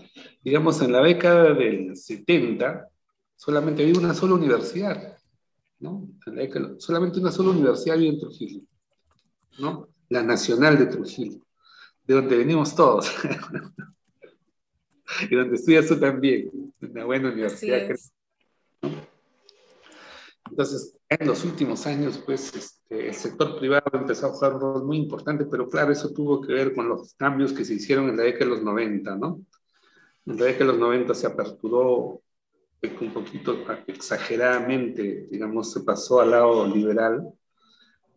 [0.42, 2.88] digamos, en la década del 70,
[3.36, 5.18] solamente había una sola universidad,
[5.80, 6.08] ¿no?
[6.78, 8.62] solamente una sola universidad había en Trujillo.
[9.58, 9.88] ¿No?
[10.08, 11.40] La Nacional de Trujillo,
[12.04, 13.12] de donde venimos todos.
[15.30, 17.88] y donde estudias tú también, una buena universidad.
[20.48, 24.84] Entonces, en los últimos años, pues, este, el sector privado empezó a jugar un rol
[24.84, 28.16] muy importante, pero claro, eso tuvo que ver con los cambios que se hicieron en
[28.16, 29.40] la década de los 90, ¿no?
[30.24, 32.22] En la década de los 90 se aperturó
[33.00, 37.32] un poquito exageradamente, digamos, se pasó al lado liberal,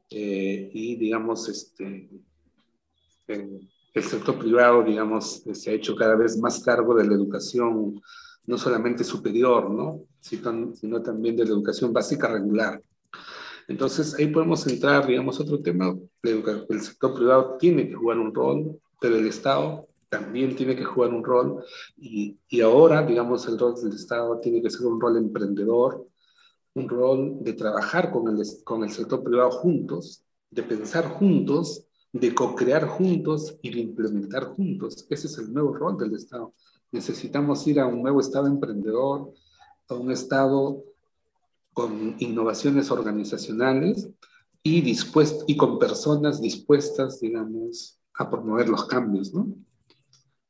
[0.10, 2.10] eh, y, digamos, este,
[3.28, 8.02] el sector privado, digamos, se ha hecho cada vez más cargo de la educación,
[8.46, 10.04] no solamente superior, ¿no?
[10.20, 12.82] sino, sino también de la educación básica regular.
[13.68, 15.96] Entonces, ahí podemos entrar, digamos, otro tema.
[16.24, 21.14] El sector privado tiene que jugar un rol, pero el Estado también tiene que jugar
[21.14, 21.64] un rol.
[21.96, 26.08] Y, y ahora, digamos, el rol del Estado tiene que ser un rol emprendedor,
[26.80, 32.34] un rol de trabajar con el, con el sector privado juntos, de pensar juntos, de
[32.34, 35.06] co-crear juntos y de implementar juntos.
[35.10, 36.54] Ese es el nuevo rol del Estado.
[36.92, 39.32] Necesitamos ir a un nuevo Estado emprendedor,
[39.88, 40.84] a un Estado
[41.74, 44.10] con innovaciones organizacionales
[44.64, 49.48] y, dispuesto, y con personas dispuestas, digamos, a promover los cambios, ¿no?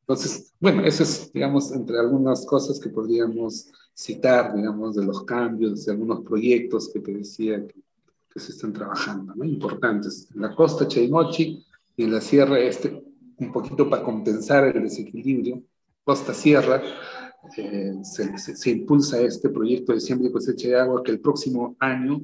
[0.09, 5.85] Entonces, bueno, eso es, digamos, entre algunas cosas que podríamos citar, digamos, de los cambios,
[5.85, 9.43] de algunos proyectos que te decía que, se están trabajando, ¿no?
[9.43, 10.27] Importantes.
[10.33, 11.63] En la costa Chaimochi
[11.95, 13.03] y en la sierra este,
[13.37, 15.61] un poquito para compensar el desequilibrio,
[16.03, 16.81] costa-sierra,
[17.57, 21.75] eh, se, se, impulsa este proyecto de siembra y cosecha de agua que el próximo
[21.79, 22.21] año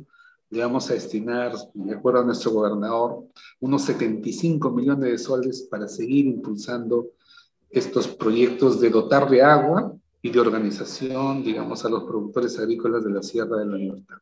[0.49, 3.25] le vamos a destinar, de acuerdo a nuestro gobernador,
[3.59, 7.11] unos 75 millones de soles para seguir impulsando
[7.75, 13.11] estos proyectos de dotar de agua y de organización, digamos, a los productores agrícolas de
[13.11, 14.17] la Sierra de la Libertad.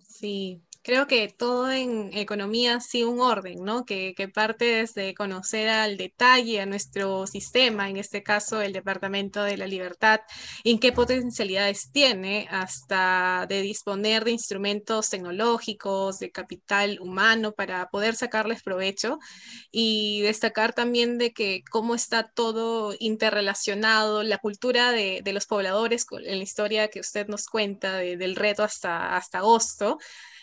[0.00, 3.84] Sí, creo que todo en economía sí un orden, ¿no?
[3.84, 9.42] Que, que, parte desde conocer al detalle a nuestro sistema, en este caso el Departamento
[9.42, 10.20] de la Libertad,
[10.64, 18.16] en qué potencialidades tiene, hasta de disponer de instrumentos tecnológicos, de capital humano para poder
[18.16, 19.18] sacarles provecho
[19.70, 26.06] y destacar también de que cómo está todo interrelacionado, la cultura de, de los pobladores
[26.10, 29.98] en la historia que usted nos cuenta del reto hasta, hasta agosto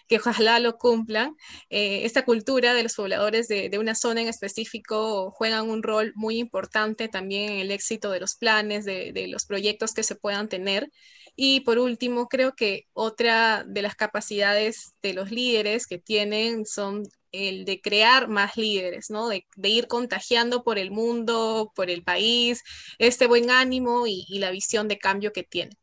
[0.10, 1.38] que ojalá lo cumplan.
[1.70, 6.40] Eh, esta cultura de los pobladores de, una zona en específico juegan un rol muy
[6.40, 10.50] importante también en el éxito de los planes, de, de los proyectos que se puedan
[10.50, 10.90] tener.
[11.36, 17.04] Y por último, creo que otra de las capacidades de los líderes que tienen son
[17.32, 19.30] el de crear más líderes, ¿no?
[19.30, 22.64] De, de, ir contagiando por el mundo, por el país,
[22.98, 25.78] este buen ánimo y, y la visión de cambio que tienen.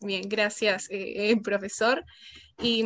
[0.00, 2.04] Bien, gracias, eh, eh profesor.
[2.60, 2.84] Y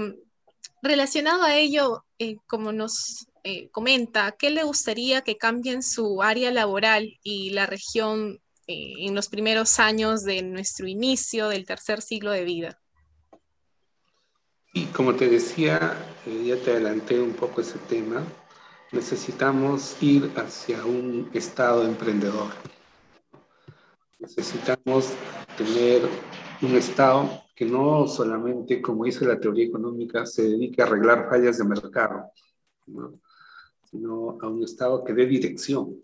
[0.83, 6.23] Relacionado a ello, eh, como nos eh, comenta, ¿qué le gustaría que cambie en su
[6.23, 12.03] área laboral y la región eh, en los primeros años de nuestro inicio del tercer
[12.03, 12.81] siglo de vida?
[14.75, 18.25] Y como te decía, ya te adelanté un poco ese tema,
[18.90, 22.51] necesitamos ir hacia un estado emprendedor.
[24.18, 25.11] Necesitamos
[25.57, 26.09] tener
[26.61, 31.65] un estado no solamente, como dice la teoría económica, se dedique a arreglar fallas de
[31.65, 32.31] mercado,
[33.91, 35.97] sino a un Estado que dé dirección.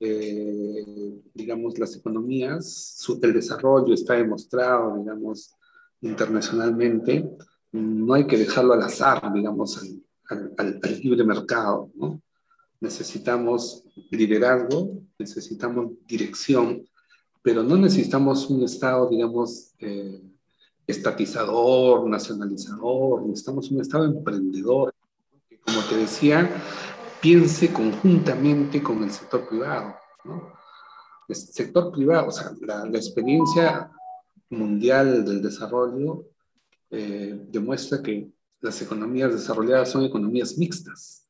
[0.00, 5.54] Eh, digamos, las economías, su, el desarrollo está demostrado, digamos,
[6.00, 7.28] internacionalmente,
[7.72, 9.78] no hay que dejarlo al azar, digamos,
[10.28, 12.20] al, al, al libre mercado, ¿no?
[12.80, 16.84] Necesitamos liderazgo, necesitamos dirección,
[17.44, 20.18] pero no necesitamos un Estado, digamos, eh,
[20.86, 24.94] estatizador, nacionalizador, necesitamos un Estado emprendedor,
[25.46, 26.50] que, como te decía,
[27.20, 29.94] piense conjuntamente con el sector privado.
[31.28, 33.92] El sector privado, o sea, la, experiencia
[34.48, 36.24] mundial del desarrollo
[36.88, 38.26] eh, demuestra que
[38.62, 41.28] las economías desarrolladas son economías mixtas.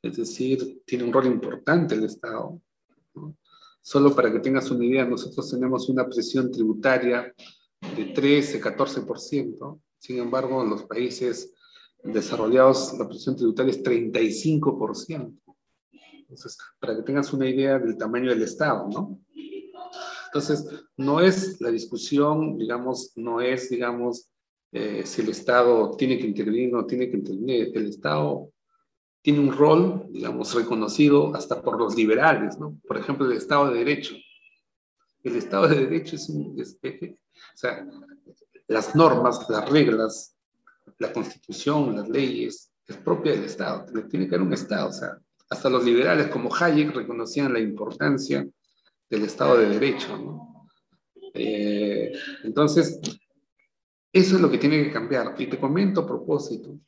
[0.00, 2.60] Es decir, tiene un rol importante el Estado.
[3.88, 7.34] Solo para que tengas una idea, nosotros tenemos una presión tributaria
[7.96, 9.80] de 13, 14%.
[9.96, 11.54] Sin embargo, en los países
[12.04, 15.34] desarrollados la presión tributaria es 35%.
[16.18, 19.22] Entonces, para que tengas una idea del tamaño del Estado, ¿no?
[20.26, 24.28] Entonces, no es la discusión, digamos, no es, digamos,
[24.70, 27.70] eh, si el Estado tiene que intervenir o no tiene que intervenir.
[27.72, 28.50] El Estado
[29.22, 32.78] tiene un rol, digamos, reconocido hasta por los liberales, ¿no?
[32.86, 34.14] Por ejemplo, el Estado de Derecho.
[35.22, 36.58] El Estado de Derecho es un...
[36.58, 37.86] Es, o sea,
[38.68, 40.36] las normas, las reglas,
[40.98, 43.86] la Constitución, las leyes, es propia del Estado.
[44.08, 44.88] Tiene que haber un Estado.
[44.88, 45.18] O sea,
[45.50, 48.46] hasta los liberales como Hayek reconocían la importancia
[49.08, 50.16] del Estado de Derecho.
[50.16, 50.68] ¿no?
[51.34, 52.12] Eh,
[52.44, 53.00] entonces,
[54.12, 55.34] eso es lo que tiene que cambiar.
[55.38, 56.78] Y te comento a propósito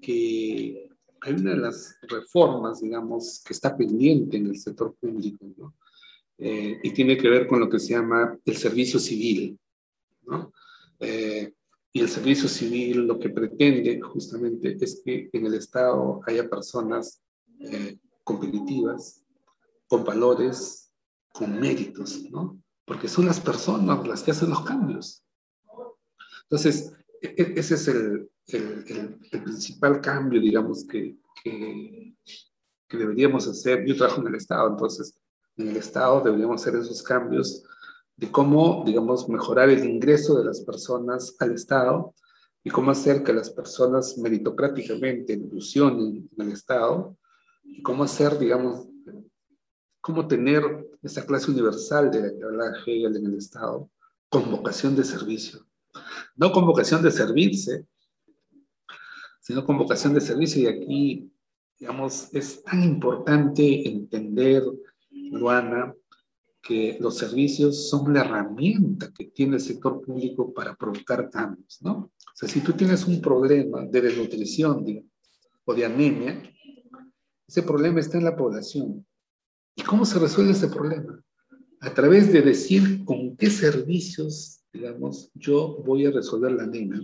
[0.00, 0.87] que
[1.20, 5.74] hay una de las reformas, digamos, que está pendiente en el sector público, ¿no?
[6.38, 9.58] Eh, y tiene que ver con lo que se llama el servicio civil,
[10.22, 10.52] ¿no?
[11.00, 11.52] Eh,
[11.92, 17.20] y el servicio civil lo que pretende justamente es que en el Estado haya personas
[17.60, 19.24] eh, competitivas,
[19.88, 20.92] con valores,
[21.32, 22.62] con méritos, ¿no?
[22.84, 25.24] Porque son las personas las que hacen los cambios.
[26.44, 32.14] Entonces, e, e, ese es el, el, el, principal cambio, digamos, que, que,
[32.88, 33.84] que, deberíamos hacer.
[33.86, 35.18] Yo trabajo en el Estado, entonces,
[35.56, 37.64] en el Estado deberíamos hacer esos cambios
[38.16, 42.14] de cómo, digamos, mejorar el ingreso de las personas al Estado
[42.64, 47.16] y cómo hacer que las personas meritocráticamente evolucionen en el Estado
[47.62, 48.88] y cómo hacer, digamos,
[50.00, 50.62] cómo tener
[51.02, 53.90] esa clase universal de la que habla Hegel en el Estado
[54.28, 55.66] con vocación de servicio.
[56.34, 57.86] No con vocación de servirse,
[59.48, 60.60] sino con vocación de servicio.
[60.60, 61.32] Y aquí,
[61.80, 64.62] digamos, es tan importante entender,
[65.10, 65.94] Luana,
[66.60, 71.92] que los servicios son la herramienta que tiene el sector público para provocar cambios, ¿no?
[71.92, 75.10] O sea, si tú tienes un problema de desnutrición digamos,
[75.64, 76.42] o de anemia,
[77.46, 79.06] ese problema está en la población.
[79.74, 81.24] ¿Y cómo se resuelve ese problema?
[81.80, 87.00] A través de decir con qué servicios, digamos, yo voy a resolver la anemia.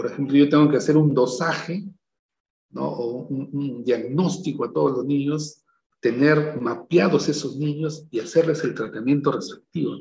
[0.00, 1.84] Por ejemplo, yo tengo que hacer un dosaje,
[2.70, 2.88] ¿no?
[2.88, 5.62] O un, diagnóstico a todos los niños,
[6.00, 9.98] tener mapeados esos niños y hacerles el tratamiento respectivo.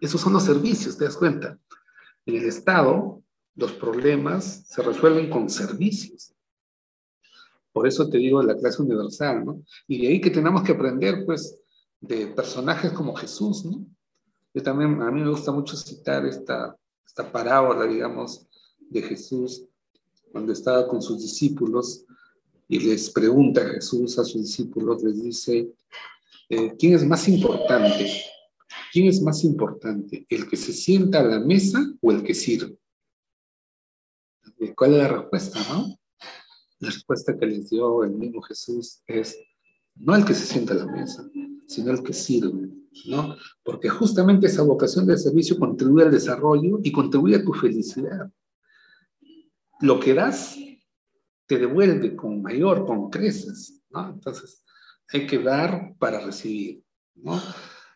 [0.00, 1.58] Esos son los servicios, ¿te das cuenta?
[2.24, 3.22] En el Estado,
[3.54, 6.32] los problemas se resuelven con servicios.
[7.74, 9.62] Por eso te digo la clase universal, ¿no?
[9.86, 11.60] Y de ahí que tenemos que aprender, pues,
[12.00, 13.84] de personajes como Jesús, ¿no?
[14.54, 18.48] Yo también, a mí me gusta mucho citar esta, esta parábola, digamos,
[18.92, 19.64] de Jesús,
[20.30, 22.04] cuando estaba con sus discípulos
[22.68, 25.72] y les pregunta Jesús a sus discípulos, les dice,
[26.48, 28.10] eh, ¿quién es más importante?
[28.92, 30.26] ¿Quién es más importante?
[30.28, 32.76] ¿El que se sienta a la mesa o el que sirve?
[34.76, 35.98] ¿Cuál es la respuesta, no?
[36.78, 39.36] La respuesta que les dio el mismo Jesús es
[39.96, 41.28] no el que se sienta a la mesa,
[41.66, 42.68] sino el que sirve,
[43.06, 43.36] ¿no?
[43.62, 48.30] Porque justamente esa vocación de servicio contribuye al desarrollo y contribuye a tu felicidad.
[49.82, 50.56] Lo que das
[51.46, 54.10] te devuelve con mayor, con creces, ¿no?
[54.10, 54.64] Entonces,
[55.08, 56.84] hay que dar para recibir,
[57.16, 57.40] ¿no?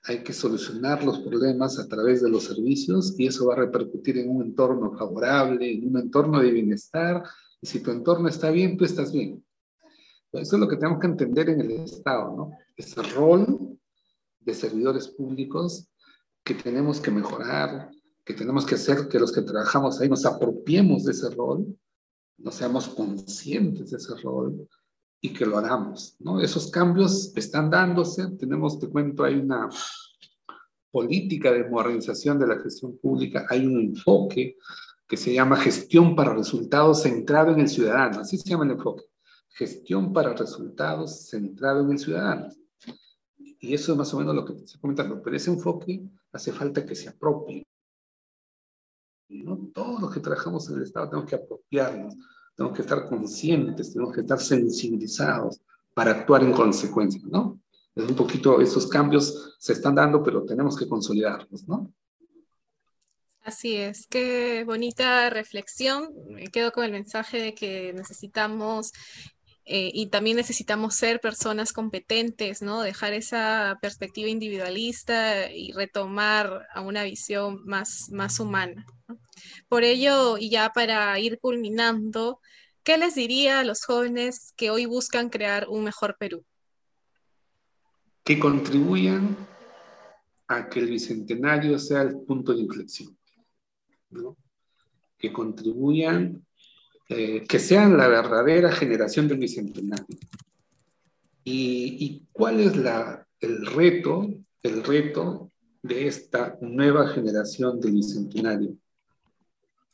[0.03, 4.19] Hay que solucionar los problemas a través de los servicios y eso va a repercutir
[4.19, 7.23] en un entorno favorable, en un entorno de bienestar,
[7.61, 9.45] y si tu entorno está bien, tú estás bien.
[10.33, 12.51] Eso es lo que tenemos que entender en el Estado, ¿no?
[12.77, 13.79] Ese rol
[14.41, 15.89] de servidores públicos
[16.43, 17.91] que tenemos que mejorar,
[18.27, 21.65] que tenemos que hacer que los que trabajamos ahí nos apropiemos de ese rol,
[22.39, 24.69] nos seamos conscientes de ese rol
[25.21, 26.41] y que lo hagamos, ¿no?
[26.41, 29.69] Esos cambios están dándose, tenemos, te cuento, hay una
[30.91, 34.57] política de modernización de la gestión pública, hay un enfoque
[35.07, 39.05] que se llama gestión para resultados centrado en el ciudadano, así se llama el enfoque,
[39.51, 42.49] gestión para resultados centrado en el ciudadano.
[43.39, 46.03] Y eso es más o menos lo que estoy comentando, pero ese enfoque
[46.33, 47.65] hace falta que se apropie.
[49.29, 49.71] ¿No?
[49.75, 52.15] Todos los que trabajamos en el Estado tenemos que apropiarnos,
[52.55, 55.61] tenemos que estar conscientes, tenemos que estar sensibilizados
[55.95, 57.61] para actuar en consecuencia, ¿no?
[57.95, 61.93] Es un poquito, esos cambios se están dando, pero tenemos que consolidarlos, ¿no?
[63.41, 66.13] Así es, qué bonita reflexión.
[66.29, 68.93] Me quedo con el mensaje de que necesitamos
[69.65, 72.83] eh, y también necesitamos ser personas competentes, ¿no?
[72.83, 78.85] Dejar esa perspectiva individualista y retomar a una visión más, más humana.
[79.69, 82.41] Por ello, y ya para ir culminando,
[82.83, 86.45] ¿qué les diría a los jóvenes que hoy buscan crear un mejor Perú?
[88.25, 89.37] Que contribuyan
[90.49, 93.17] a que el bicentenario sea el punto de inflexión,
[95.19, 96.45] que contribuyan,
[97.09, 100.19] eh, que sean la verdadera generación del bicentenario.
[101.49, 102.73] ¿Y, cuál es
[103.41, 104.29] el reto?
[104.63, 105.53] El reto
[105.83, 108.77] de esta nueva generación del bicentenario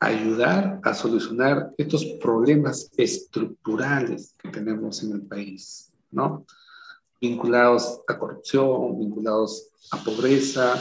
[0.07, 6.45] ayudar a solucionar estos problemas estructurales que tenemos en el país, ¿no?
[7.21, 10.75] Vinculados a corrupción, vinculados a pobreza,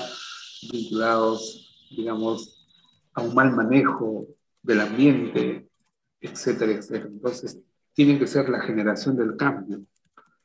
[0.71, 2.67] vinculados, digamos,
[3.13, 4.25] a un mal manejo
[4.63, 5.67] del ambiente,
[6.19, 7.09] etcétera, etcétera.
[7.09, 7.59] Entonces,
[7.93, 9.81] tiene que ser la generación del cambio,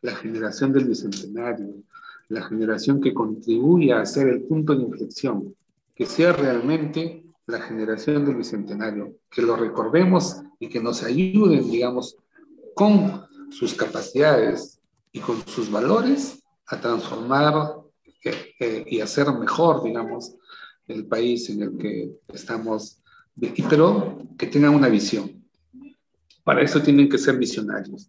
[0.02, 1.82] la generación del bicentenario,
[2.28, 5.54] la generación que contribuya a ser el punto de inflexión,
[5.94, 12.16] que sea realmente la generación del Bicentenario, que lo recordemos y que nos ayuden, digamos,
[12.74, 14.80] con sus capacidades
[15.12, 17.76] y con sus valores a transformar
[18.24, 20.34] eh, eh, y hacer mejor, digamos,
[20.88, 23.00] el país en el que estamos,
[23.68, 25.44] pero que tengan una visión.
[26.42, 28.08] Para eso tienen que ser visionarios.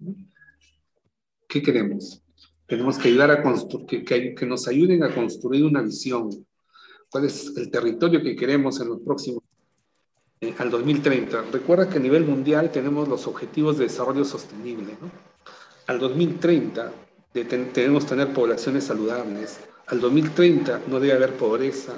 [1.48, 2.22] ¿Qué queremos?
[2.66, 6.46] Tenemos que ayudar a construir, que, que nos ayuden a construir una visión,
[7.10, 9.44] cuál es el territorio que queremos en los próximos
[10.42, 11.46] eh, al 2030.
[11.52, 14.96] Recuerda que a nivel mundial tenemos los objetivos de desarrollo sostenible.
[15.02, 15.10] ¿no?
[15.88, 16.92] Al 2030
[17.34, 19.60] debemos tener poblaciones saludables.
[19.88, 21.94] Al 2030 no debe haber pobreza.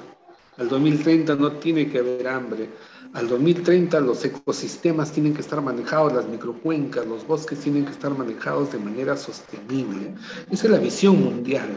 [0.57, 2.69] Al 2030 no tiene que haber hambre.
[3.13, 8.15] Al 2030 los ecosistemas tienen que estar manejados, las microcuencas, los bosques tienen que estar
[8.15, 10.13] manejados de manera sostenible.
[10.51, 11.69] Esa es la visión mundial.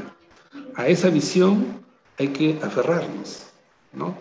[0.75, 1.82] A esa visión
[2.19, 3.47] hay que aferrarnos,
[3.93, 4.17] ¿no?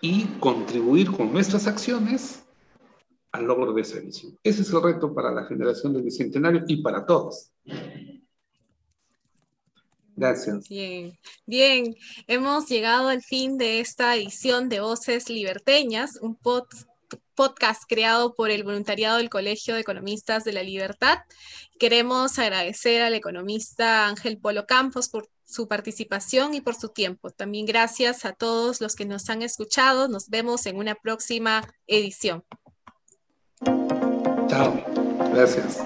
[0.00, 2.44] Y contribuir con nuestras acciones
[3.32, 4.38] al logro de esa visión.
[4.42, 7.50] Ese es el reto para la generación del Bicentenario y para todos.
[10.16, 10.68] Gracias.
[10.68, 11.16] Bien,
[11.46, 11.94] bien.
[12.26, 16.34] Hemos llegado al fin de esta edición de Voces Liberteñas, un
[17.38, 21.18] podcast creado por el voluntariado del Colegio de Economistas de la Libertad.
[21.78, 27.30] Queremos agradecer al economista Ángel Polo Campos por su participación y por su tiempo.
[27.30, 30.08] También gracias a todos los que nos han escuchado.
[30.08, 32.42] Nos vemos en una próxima edición.
[34.48, 34.82] Chao.
[35.32, 35.78] Gracias.